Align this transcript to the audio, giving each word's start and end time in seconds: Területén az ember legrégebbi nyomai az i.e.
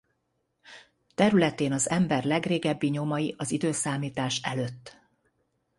Területén 1.15 1.71
az 1.71 1.89
ember 1.89 2.23
legrégebbi 2.23 2.89
nyomai 2.89 3.35
az 3.37 3.51
i.e. 3.51 4.29